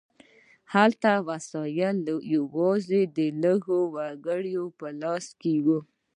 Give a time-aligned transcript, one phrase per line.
[0.73, 1.97] هلته وسایل
[2.35, 5.79] یوازې د لږو وګړو په لاس کې وي.